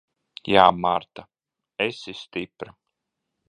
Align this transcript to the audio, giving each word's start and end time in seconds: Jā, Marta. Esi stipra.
Jā, 0.53 0.63
Marta. 0.85 1.27
Esi 1.87 2.19
stipra. 2.25 2.77